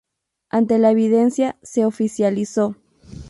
[0.49, 2.75] Ante la evidencia se oficializó.